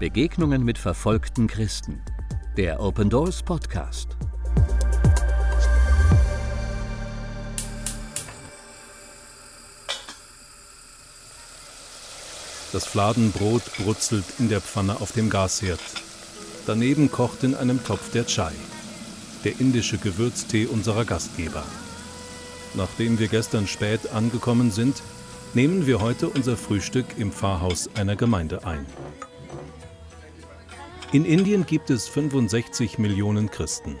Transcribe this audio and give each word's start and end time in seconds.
Begegnungen 0.00 0.64
mit 0.64 0.78
verfolgten 0.78 1.46
Christen. 1.46 2.00
Der 2.56 2.80
Open 2.80 3.10
Doors 3.10 3.42
Podcast. 3.42 4.16
Das 12.72 12.86
Fladenbrot 12.86 13.62
brutzelt 13.76 14.24
in 14.38 14.48
der 14.48 14.62
Pfanne 14.62 15.02
auf 15.02 15.12
dem 15.12 15.28
Gasherd. 15.28 15.78
Daneben 16.66 17.10
kocht 17.10 17.44
in 17.44 17.54
einem 17.54 17.84
Topf 17.84 18.10
der 18.10 18.24
Chai, 18.24 18.52
der 19.44 19.60
indische 19.60 19.98
Gewürztee 19.98 20.64
unserer 20.64 21.04
Gastgeber. 21.04 21.64
Nachdem 22.72 23.18
wir 23.18 23.28
gestern 23.28 23.66
spät 23.66 24.10
angekommen 24.14 24.70
sind, 24.70 25.02
nehmen 25.52 25.86
wir 25.86 26.00
heute 26.00 26.30
unser 26.30 26.56
Frühstück 26.56 27.04
im 27.18 27.32
Pfarrhaus 27.32 27.90
einer 27.96 28.16
Gemeinde 28.16 28.64
ein. 28.64 28.86
In 31.12 31.24
Indien 31.24 31.66
gibt 31.66 31.90
es 31.90 32.06
65 32.06 33.00
Millionen 33.00 33.50
Christen. 33.50 33.96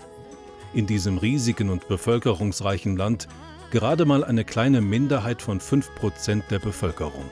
In 0.74 0.86
diesem 0.86 1.18
riesigen 1.18 1.68
und 1.68 1.88
bevölkerungsreichen 1.88 2.96
Land 2.96 3.26
gerade 3.72 4.04
mal 4.04 4.22
eine 4.22 4.44
kleine 4.44 4.80
Minderheit 4.80 5.42
von 5.42 5.58
5% 5.60 6.46
der 6.50 6.60
Bevölkerung. 6.60 7.24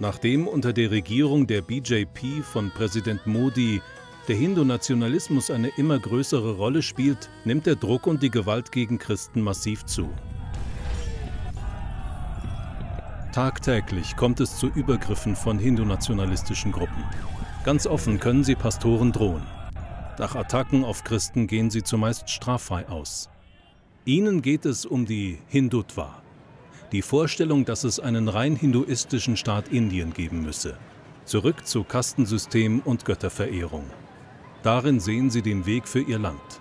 Nachdem 0.00 0.48
unter 0.48 0.72
der 0.72 0.90
Regierung 0.90 1.46
der 1.46 1.62
BJP 1.62 2.42
von 2.42 2.72
Präsident 2.72 3.24
Modi 3.28 3.80
der 4.26 4.34
Hindu-Nationalismus 4.34 5.52
eine 5.52 5.68
immer 5.76 6.00
größere 6.00 6.56
Rolle 6.56 6.82
spielt, 6.82 7.30
nimmt 7.44 7.66
der 7.66 7.76
Druck 7.76 8.08
und 8.08 8.24
die 8.24 8.30
Gewalt 8.30 8.72
gegen 8.72 8.98
Christen 8.98 9.40
massiv 9.40 9.86
zu. 9.86 10.10
Tagtäglich 13.30 14.16
kommt 14.16 14.40
es 14.40 14.58
zu 14.58 14.66
Übergriffen 14.66 15.36
von 15.36 15.60
hindu-nationalistischen 15.60 16.72
Gruppen. 16.72 17.04
Ganz 17.64 17.86
offen 17.86 18.20
können 18.20 18.44
sie 18.44 18.56
Pastoren 18.56 19.10
drohen. 19.10 19.42
Nach 20.18 20.34
Attacken 20.34 20.84
auf 20.84 21.02
Christen 21.02 21.46
gehen 21.46 21.70
sie 21.70 21.82
zumeist 21.82 22.28
straffrei 22.28 22.86
aus. 22.88 23.30
Ihnen 24.04 24.42
geht 24.42 24.66
es 24.66 24.84
um 24.84 25.06
die 25.06 25.38
Hindutva, 25.48 26.22
die 26.92 27.00
Vorstellung, 27.00 27.64
dass 27.64 27.84
es 27.84 27.98
einen 27.98 28.28
rein 28.28 28.54
hinduistischen 28.54 29.38
Staat 29.38 29.68
Indien 29.68 30.12
geben 30.12 30.42
müsse. 30.42 30.76
Zurück 31.24 31.66
zu 31.66 31.84
Kastensystem 31.84 32.80
und 32.80 33.06
Götterverehrung. 33.06 33.86
Darin 34.62 35.00
sehen 35.00 35.30
sie 35.30 35.40
den 35.40 35.64
Weg 35.64 35.88
für 35.88 36.02
ihr 36.02 36.18
Land. 36.18 36.60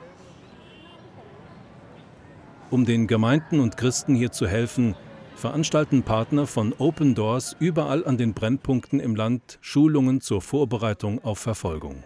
Um 2.72 2.86
den 2.86 3.08
Gemeinden 3.08 3.60
und 3.60 3.76
Christen 3.76 4.16
hier 4.16 4.32
zu 4.32 4.48
helfen, 4.48 4.96
veranstalten 5.36 6.04
Partner 6.04 6.48
von 6.48 6.74
Open 6.78 7.16
Doors 7.16 7.56
überall 7.60 8.06
an 8.06 8.18
den 8.18 8.34
Brennpunkten 8.34 9.00
im 9.00 9.16
Land 9.16 9.58
Schulungen 9.62 10.22
zur 10.22 10.42
Vorbereitung 10.42 11.24
auf 11.24 11.40
Verfolgung. 11.40 12.04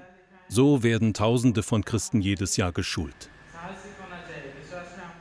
So 0.49 0.83
werden 0.83 1.13
Tausende 1.13 1.63
von 1.63 1.83
Christen 1.83 2.21
jedes 2.21 2.57
Jahr 2.57 2.71
geschult. 2.71 3.29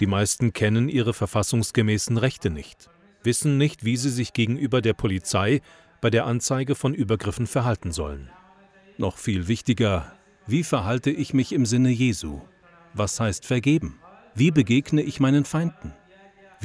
Die 0.00 0.06
meisten 0.06 0.52
kennen 0.52 0.88
ihre 0.88 1.14
verfassungsgemäßen 1.14 2.18
Rechte 2.18 2.50
nicht, 2.50 2.90
wissen 3.22 3.58
nicht, 3.58 3.84
wie 3.84 3.96
sie 3.96 4.10
sich 4.10 4.32
gegenüber 4.32 4.82
der 4.82 4.94
Polizei 4.94 5.60
bei 6.00 6.10
der 6.10 6.27
Anzeige 6.27 6.74
von 6.74 6.94
Übergriffen 6.94 7.46
verhalten 7.46 7.92
sollen. 7.92 8.30
Noch 8.98 9.18
viel 9.18 9.48
wichtiger, 9.48 10.12
wie 10.46 10.64
verhalte 10.64 11.10
ich 11.10 11.34
mich 11.34 11.52
im 11.52 11.66
Sinne 11.66 11.90
Jesu? 11.90 12.40
Was 12.94 13.18
heißt 13.18 13.44
vergeben? 13.44 13.98
Wie 14.34 14.50
begegne 14.50 15.02
ich 15.02 15.18
meinen 15.18 15.44
Feinden? 15.44 15.92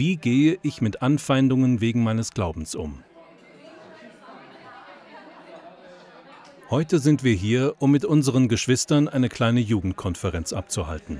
Wie 0.04 0.18
gehe 0.18 0.58
ich 0.64 0.82
mit 0.82 1.04
Anfeindungen 1.04 1.80
wegen 1.80 2.02
meines 2.02 2.32
Glaubens 2.32 2.74
um? 2.74 3.04
Heute 6.72 6.98
sind 6.98 7.24
wir 7.24 7.36
hier, 7.36 7.76
um 7.78 7.92
mit 7.92 8.04
unseren 8.04 8.48
Geschwistern 8.48 9.08
eine 9.08 9.30
kleine 9.30 9.60
Jugendkonferenz 9.60 10.54
abzuhalten. 10.54 11.20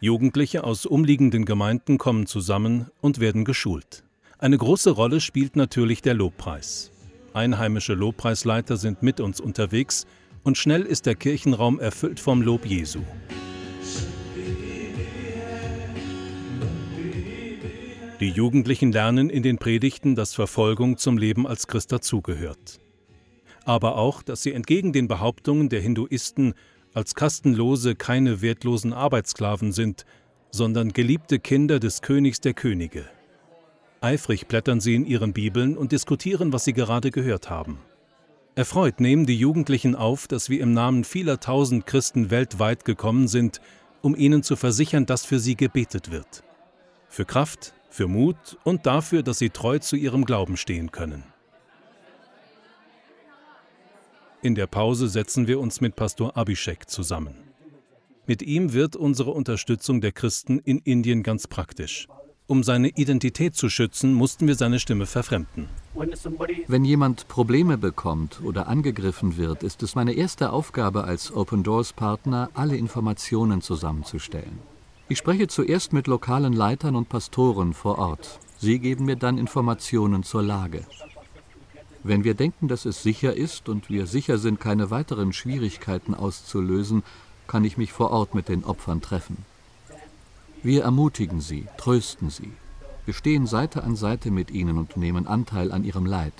Jugendliche 0.00 0.64
aus 0.64 0.86
umliegenden 0.86 1.44
Gemeinden 1.44 1.98
kommen 1.98 2.26
zusammen 2.26 2.90
und 3.02 3.20
werden 3.20 3.44
geschult. 3.44 4.02
Eine 4.38 4.56
große 4.56 4.92
Rolle 4.92 5.20
spielt 5.20 5.56
natürlich 5.56 6.00
der 6.00 6.14
Lobpreis. 6.14 6.90
Einheimische 7.34 7.92
Lobpreisleiter 7.92 8.78
sind 8.78 9.02
mit 9.02 9.20
uns 9.20 9.40
unterwegs 9.40 10.06
und 10.42 10.56
schnell 10.56 10.84
ist 10.84 11.04
der 11.04 11.16
Kirchenraum 11.16 11.80
erfüllt 11.80 12.18
vom 12.18 12.40
Lob 12.40 12.64
Jesu. 12.64 13.00
Die 18.20 18.30
Jugendlichen 18.30 18.92
lernen 18.92 19.28
in 19.28 19.42
den 19.42 19.58
Predigten, 19.58 20.14
dass 20.14 20.34
Verfolgung 20.34 20.98
zum 20.98 21.18
Leben 21.18 21.48
als 21.48 21.66
Christ 21.66 21.90
dazugehört. 21.90 22.78
Aber 23.64 23.96
auch, 23.96 24.22
dass 24.22 24.42
sie 24.42 24.52
entgegen 24.52 24.92
den 24.92 25.08
Behauptungen 25.08 25.68
der 25.68 25.80
Hinduisten 25.80 26.54
als 26.94 27.16
Kastenlose 27.16 27.96
keine 27.96 28.40
wertlosen 28.40 28.92
Arbeitssklaven 28.92 29.72
sind, 29.72 30.04
sondern 30.50 30.92
geliebte 30.92 31.40
Kinder 31.40 31.80
des 31.80 32.02
Königs 32.02 32.40
der 32.40 32.54
Könige. 32.54 33.04
Eifrig 34.00 34.46
blättern 34.46 34.80
sie 34.80 34.94
in 34.94 35.06
ihren 35.06 35.32
Bibeln 35.32 35.76
und 35.76 35.90
diskutieren, 35.90 36.52
was 36.52 36.64
sie 36.64 36.72
gerade 36.72 37.10
gehört 37.10 37.50
haben. 37.50 37.80
Erfreut 38.54 39.00
nehmen 39.00 39.26
die 39.26 39.36
Jugendlichen 39.36 39.96
auf, 39.96 40.28
dass 40.28 40.48
wir 40.48 40.60
im 40.60 40.72
Namen 40.72 41.02
vieler 41.02 41.40
tausend 41.40 41.86
Christen 41.86 42.30
weltweit 42.30 42.84
gekommen 42.84 43.26
sind, 43.26 43.60
um 44.02 44.14
ihnen 44.14 44.44
zu 44.44 44.54
versichern, 44.54 45.06
dass 45.06 45.24
für 45.24 45.40
sie 45.40 45.56
gebetet 45.56 46.12
wird. 46.12 46.44
Für 47.08 47.24
Kraft, 47.24 47.73
für 47.94 48.08
Mut 48.08 48.58
und 48.64 48.86
dafür, 48.86 49.22
dass 49.22 49.38
sie 49.38 49.50
treu 49.50 49.78
zu 49.78 49.94
ihrem 49.94 50.24
Glauben 50.24 50.56
stehen 50.56 50.90
können. 50.90 51.22
In 54.42 54.54
der 54.54 54.66
Pause 54.66 55.08
setzen 55.08 55.46
wir 55.46 55.60
uns 55.60 55.80
mit 55.80 55.96
Pastor 55.96 56.36
Abhishek 56.36 56.90
zusammen. 56.90 57.36
Mit 58.26 58.42
ihm 58.42 58.72
wird 58.72 58.96
unsere 58.96 59.30
Unterstützung 59.30 60.00
der 60.00 60.12
Christen 60.12 60.58
in 60.58 60.78
Indien 60.78 61.22
ganz 61.22 61.46
praktisch. 61.46 62.08
Um 62.46 62.62
seine 62.62 62.88
Identität 62.88 63.54
zu 63.54 63.70
schützen, 63.70 64.12
mussten 64.12 64.46
wir 64.46 64.54
seine 64.54 64.80
Stimme 64.80 65.06
verfremden. 65.06 65.68
Wenn 66.66 66.84
jemand 66.84 67.28
Probleme 67.28 67.78
bekommt 67.78 68.42
oder 68.42 68.66
angegriffen 68.66 69.38
wird, 69.38 69.62
ist 69.62 69.82
es 69.82 69.94
meine 69.94 70.12
erste 70.12 70.52
Aufgabe 70.52 71.04
als 71.04 71.32
Open 71.34 71.62
Doors 71.62 71.92
Partner, 71.92 72.50
alle 72.52 72.76
Informationen 72.76 73.62
zusammenzustellen. 73.62 74.73
Ich 75.06 75.18
spreche 75.18 75.48
zuerst 75.48 75.92
mit 75.92 76.06
lokalen 76.06 76.54
Leitern 76.54 76.96
und 76.96 77.10
Pastoren 77.10 77.74
vor 77.74 77.98
Ort. 77.98 78.40
Sie 78.58 78.78
geben 78.78 79.04
mir 79.04 79.16
dann 79.16 79.36
Informationen 79.36 80.22
zur 80.22 80.42
Lage. 80.42 80.86
Wenn 82.02 82.24
wir 82.24 82.32
denken, 82.32 82.68
dass 82.68 82.86
es 82.86 83.02
sicher 83.02 83.34
ist 83.34 83.68
und 83.68 83.90
wir 83.90 84.06
sicher 84.06 84.38
sind, 84.38 84.60
keine 84.60 84.90
weiteren 84.90 85.34
Schwierigkeiten 85.34 86.14
auszulösen, 86.14 87.02
kann 87.46 87.64
ich 87.64 87.76
mich 87.76 87.92
vor 87.92 88.12
Ort 88.12 88.34
mit 88.34 88.48
den 88.48 88.64
Opfern 88.64 89.02
treffen. 89.02 89.44
Wir 90.62 90.84
ermutigen 90.84 91.42
sie, 91.42 91.66
trösten 91.76 92.30
sie. 92.30 92.52
Wir 93.04 93.12
stehen 93.12 93.46
Seite 93.46 93.84
an 93.84 93.96
Seite 93.96 94.30
mit 94.30 94.50
ihnen 94.50 94.78
und 94.78 94.96
nehmen 94.96 95.26
Anteil 95.26 95.70
an 95.70 95.84
ihrem 95.84 96.06
Leid. 96.06 96.32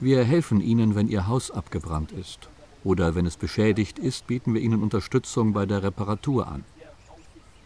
Wir 0.00 0.24
helfen 0.24 0.60
ihnen, 0.60 0.96
wenn 0.96 1.08
ihr 1.08 1.28
Haus 1.28 1.52
abgebrannt 1.52 2.10
ist. 2.10 2.48
Oder 2.82 3.14
wenn 3.14 3.26
es 3.26 3.36
beschädigt 3.36 4.00
ist, 4.00 4.26
bieten 4.26 4.54
wir 4.54 4.60
ihnen 4.60 4.82
Unterstützung 4.82 5.52
bei 5.52 5.66
der 5.66 5.84
Reparatur 5.84 6.48
an. 6.48 6.64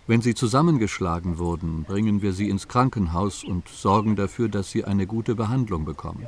Wenn 0.08 0.22
sie 0.22 0.34
zusammengeschlagen 0.34 1.36
wurden, 1.36 1.84
bringen 1.84 2.22
wir 2.22 2.32
sie 2.32 2.48
ins 2.48 2.66
Krankenhaus 2.66 3.44
und 3.44 3.68
sorgen 3.68 4.16
dafür, 4.16 4.48
dass 4.48 4.70
sie 4.70 4.86
eine 4.86 5.06
gute 5.06 5.34
Behandlung 5.34 5.84
bekommen. 5.84 6.26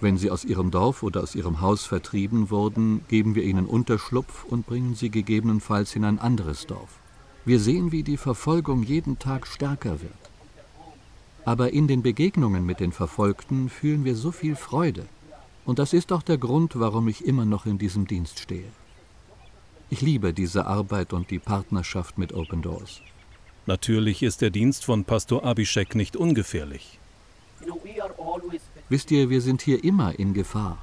Wenn 0.00 0.16
sie 0.16 0.30
aus 0.30 0.46
ihrem 0.46 0.70
Dorf 0.70 1.02
oder 1.02 1.22
aus 1.22 1.34
ihrem 1.34 1.60
Haus 1.60 1.84
vertrieben 1.84 2.48
wurden, 2.48 3.02
geben 3.08 3.34
wir 3.34 3.42
ihnen 3.42 3.66
Unterschlupf 3.66 4.44
und 4.44 4.64
bringen 4.64 4.94
sie 4.94 5.10
gegebenenfalls 5.10 5.94
in 5.94 6.06
ein 6.06 6.18
anderes 6.18 6.66
Dorf. 6.66 7.00
Wir 7.44 7.60
sehen, 7.60 7.92
wie 7.92 8.02
die 8.02 8.16
Verfolgung 8.16 8.82
jeden 8.82 9.18
Tag 9.18 9.46
stärker 9.46 10.00
wird. 10.00 10.12
Aber 11.44 11.74
in 11.74 11.86
den 11.86 12.02
Begegnungen 12.02 12.64
mit 12.64 12.80
den 12.80 12.92
Verfolgten 12.92 13.68
fühlen 13.68 14.06
wir 14.06 14.16
so 14.16 14.32
viel 14.32 14.56
Freude. 14.56 15.04
Und 15.66 15.78
das 15.78 15.92
ist 15.92 16.12
auch 16.12 16.22
der 16.22 16.38
Grund, 16.38 16.80
warum 16.80 17.08
ich 17.08 17.26
immer 17.26 17.44
noch 17.44 17.66
in 17.66 17.76
diesem 17.76 18.06
Dienst 18.06 18.38
stehe. 18.38 18.72
Ich 19.94 20.00
liebe 20.00 20.32
diese 20.34 20.66
Arbeit 20.66 21.12
und 21.12 21.30
die 21.30 21.38
Partnerschaft 21.38 22.18
mit 22.18 22.32
Open 22.34 22.62
Doors. 22.62 23.00
Natürlich 23.66 24.24
ist 24.24 24.40
der 24.40 24.50
Dienst 24.50 24.84
von 24.84 25.04
Pastor 25.04 25.44
Abhishek 25.44 25.94
nicht 25.94 26.16
ungefährlich. 26.16 26.98
Wisst 28.88 29.12
ihr, 29.12 29.30
wir 29.30 29.40
sind 29.40 29.62
hier 29.62 29.84
immer 29.84 30.18
in 30.18 30.34
Gefahr. 30.34 30.78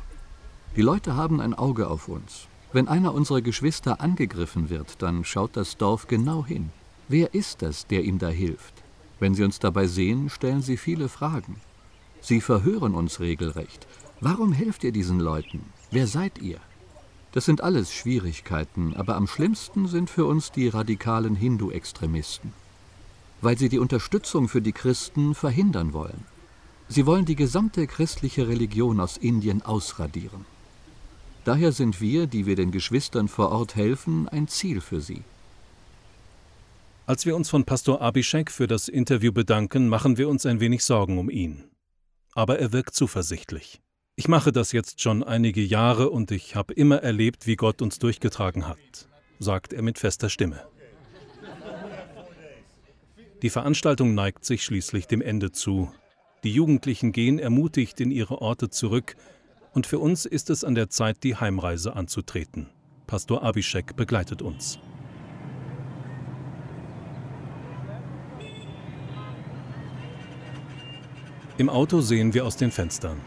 Die 0.78 0.82
Leute 0.82 1.18
haben 1.18 1.42
ein 1.42 1.54
Auge 1.54 1.90
auf 1.90 2.08
uns. 2.08 2.48
Wenn 2.72 2.88
einer 2.88 3.14
unserer 3.14 3.42
Geschwister 3.42 4.00
angegriffen 4.00 4.70
wird, 4.70 5.02
dann 5.02 5.26
schaut 5.26 5.58
das 5.58 5.76
Dorf 5.76 6.08
genau 6.08 6.46
hin. 6.46 6.70
Wer 7.10 7.34
ist 7.34 7.62
das, 7.64 7.88
der 7.88 8.06
ihm 8.06 8.18
da 8.18 8.30
hilft? 8.30 8.76
Wenn 9.20 9.36
sie 9.36 9.44
uns 9.44 9.60
dabei 9.60 9.88
sehen, 9.88 10.30
stellen 10.30 10.62
sie 10.62 10.78
viele 10.78 11.10
Fragen. 11.10 11.58
Sie 12.22 12.40
verhören 12.40 12.96
uns 12.96 13.20
regelrecht. 13.20 13.88
Warum 14.22 14.54
helft 14.54 14.86
ihr 14.86 14.94
diesen 14.94 15.20
Leuten? 15.20 15.66
Wer 15.92 16.08
seid 16.08 16.42
ihr? 16.42 16.62
Das 17.32 17.46
sind 17.46 17.62
alles 17.62 17.94
Schwierigkeiten, 17.94 18.94
aber 18.96 19.16
am 19.16 19.26
schlimmsten 19.26 19.88
sind 19.88 20.10
für 20.10 20.26
uns 20.26 20.52
die 20.52 20.68
radikalen 20.68 21.36
Hindu-Extremisten, 21.36 22.52
weil 23.40 23.58
sie 23.58 23.70
die 23.70 23.80
Unterstützung 23.80 24.50
für 24.50 24.62
die 24.62 24.74
Christen 24.74 25.34
verhindern 25.34 25.94
wollen. 25.94 26.26
Sie 26.90 27.06
wollen 27.06 27.24
die 27.24 27.38
gesamte 27.38 27.88
christliche 27.88 28.50
Religion 28.50 29.00
aus 29.00 29.16
Indien 29.16 29.62
ausradieren. 29.62 30.46
Daher 31.46 31.72
sind 31.72 32.02
wir, 32.02 32.28
die 32.28 32.46
wir 32.46 32.58
den 32.58 32.72
Geschwistern 32.72 33.30
vor 33.30 33.50
Ort 33.50 33.76
helfen, 33.76 34.28
ein 34.28 34.50
Ziel 34.50 34.82
für 34.82 35.00
sie. 35.00 35.24
Als 37.06 37.26
wir 37.26 37.36
uns 37.36 37.50
von 37.50 37.64
Pastor 37.64 38.02
Abhishek 38.02 38.52
für 38.52 38.68
das 38.68 38.90
Interview 38.90 39.32
bedanken, 39.32 39.88
machen 39.88 40.18
wir 40.18 40.28
uns 40.28 40.46
ein 40.46 40.60
wenig 40.60 40.84
Sorgen 40.84 41.18
um 41.18 41.30
ihn. 41.30 41.64
Aber 42.34 42.60
er 42.60 42.74
wirkt 42.74 42.94
zuversichtlich. 42.94 43.82
Ich 44.22 44.28
mache 44.28 44.52
das 44.52 44.72
jetzt 44.72 45.02
schon 45.02 45.24
einige 45.24 45.64
Jahre 45.64 46.12
und 46.12 46.30
ich 46.30 46.56
habe 46.56 46.76
immer 46.76 46.98
erlebt, 46.98 47.48
wie 47.48 47.56
Gott 47.56 47.82
uns 47.82 47.98
durchgetragen 47.98 48.68
hat, 48.68 48.78
sagt 49.40 49.74
er 49.74 49.82
mit 49.82 49.98
fester 49.98 50.30
Stimme. 50.30 50.62
Die 53.42 53.50
Veranstaltung 53.50 54.14
neigt 54.14 54.46
sich 54.46 54.64
schließlich 54.64 55.08
dem 55.08 55.24
Ende 55.24 55.52
zu. 55.52 55.92
Die 56.44 56.52
Jugendlichen 56.52 57.14
gehen 57.14 57.40
ermutigt 57.40 58.00
in 58.00 58.12
ihre 58.12 58.44
Orte 58.44 58.70
zurück, 58.70 59.16
und 59.74 59.88
für 59.88 59.98
uns 59.98 60.28
ist 60.28 60.52
es 60.52 60.64
an 60.64 60.76
der 60.76 60.92
Zeit, 60.92 61.24
die 61.24 61.36
Heimreise 61.36 61.96
anzutreten. 61.96 62.70
Pastor 63.08 63.42
Abhishek 63.42 63.96
begleitet 63.96 64.44
uns. 64.44 64.78
Im 71.58 71.70
Auto 71.70 72.02
sehen 72.02 72.36
wir 72.36 72.46
aus 72.46 72.56
den 72.56 72.70
Fenstern. 72.70 73.20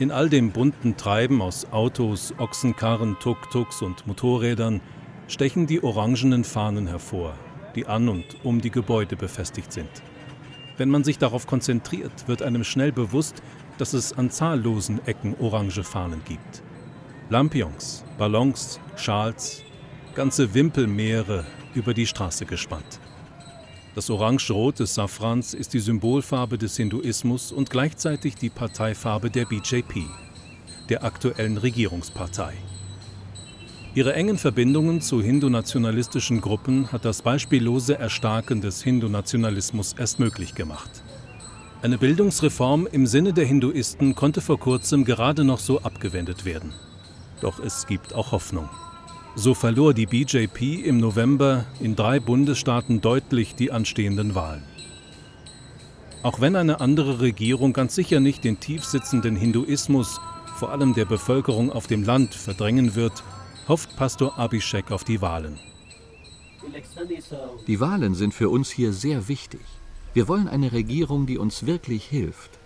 In 0.00 0.12
all 0.12 0.28
dem 0.28 0.52
bunten 0.52 0.96
Treiben 0.96 1.42
aus 1.42 1.72
Autos, 1.72 2.32
Ochsenkarren, 2.38 3.16
Tuk-Tuks 3.18 3.82
und 3.82 4.06
Motorrädern 4.06 4.80
stechen 5.26 5.66
die 5.66 5.82
orangenen 5.82 6.44
Fahnen 6.44 6.86
hervor, 6.86 7.34
die 7.74 7.88
an 7.88 8.08
und 8.08 8.24
um 8.44 8.60
die 8.60 8.70
Gebäude 8.70 9.16
befestigt 9.16 9.72
sind. 9.72 9.90
Wenn 10.76 10.88
man 10.88 11.02
sich 11.02 11.18
darauf 11.18 11.48
konzentriert, 11.48 12.28
wird 12.28 12.42
einem 12.42 12.62
schnell 12.62 12.92
bewusst, 12.92 13.42
dass 13.76 13.92
es 13.92 14.12
an 14.12 14.30
zahllosen 14.30 15.04
Ecken 15.04 15.34
orange 15.40 15.82
Fahnen 15.82 16.22
gibt. 16.24 16.62
Lampions, 17.28 18.04
Ballons, 18.18 18.78
Schals, 18.94 19.64
ganze 20.14 20.54
Wimpelmeere 20.54 21.44
über 21.74 21.92
die 21.92 22.06
Straße 22.06 22.46
gespannt. 22.46 23.00
Das 23.98 24.10
Orange-Rot 24.10 24.78
des 24.78 24.94
Safrans 24.94 25.54
ist 25.54 25.74
die 25.74 25.80
Symbolfarbe 25.80 26.56
des 26.56 26.76
Hinduismus 26.76 27.50
und 27.50 27.68
gleichzeitig 27.68 28.36
die 28.36 28.48
Parteifarbe 28.48 29.28
der 29.28 29.44
BJP, 29.44 30.04
der 30.88 31.02
aktuellen 31.02 31.58
Regierungspartei. 31.58 32.52
Ihre 33.96 34.14
engen 34.14 34.38
Verbindungen 34.38 35.00
zu 35.00 35.20
hindu-nationalistischen 35.20 36.40
Gruppen 36.40 36.92
hat 36.92 37.04
das 37.04 37.22
beispiellose 37.22 37.98
Erstarken 37.98 38.60
des 38.60 38.84
Hindu-Nationalismus 38.84 39.94
erst 39.98 40.20
möglich 40.20 40.54
gemacht. 40.54 41.02
Eine 41.82 41.98
Bildungsreform 41.98 42.86
im 42.92 43.04
Sinne 43.04 43.32
der 43.32 43.46
Hinduisten 43.46 44.14
konnte 44.14 44.40
vor 44.40 44.60
kurzem 44.60 45.04
gerade 45.04 45.42
noch 45.42 45.58
so 45.58 45.80
abgewendet 45.80 46.44
werden. 46.44 46.72
Doch 47.40 47.58
es 47.58 47.88
gibt 47.88 48.14
auch 48.14 48.30
Hoffnung. 48.30 48.68
So 49.40 49.54
verlor 49.54 49.94
die 49.94 50.06
BJP 50.06 50.84
im 50.84 50.98
November 50.98 51.64
in 51.78 51.94
drei 51.94 52.18
Bundesstaaten 52.18 53.00
deutlich 53.00 53.54
die 53.54 53.70
anstehenden 53.70 54.34
Wahlen. 54.34 54.64
Auch 56.24 56.40
wenn 56.40 56.56
eine 56.56 56.80
andere 56.80 57.20
Regierung 57.20 57.72
ganz 57.72 57.94
sicher 57.94 58.18
nicht 58.18 58.42
den 58.42 58.58
tiefsitzenden 58.58 59.36
Hinduismus, 59.36 60.20
vor 60.56 60.72
allem 60.72 60.92
der 60.92 61.04
Bevölkerung 61.04 61.70
auf 61.70 61.86
dem 61.86 62.02
Land, 62.02 62.34
verdrängen 62.34 62.96
wird, 62.96 63.22
hofft 63.68 63.94
Pastor 63.94 64.36
Abhishek 64.36 64.90
auf 64.90 65.04
die 65.04 65.22
Wahlen. 65.22 65.56
Die 67.68 67.78
Wahlen 67.78 68.14
sind 68.16 68.34
für 68.34 68.48
uns 68.48 68.70
hier 68.70 68.92
sehr 68.92 69.28
wichtig. 69.28 69.60
Wir 70.14 70.26
wollen 70.26 70.48
eine 70.48 70.72
Regierung, 70.72 71.26
die 71.26 71.38
uns 71.38 71.64
wirklich 71.64 72.04
hilft. 72.06 72.58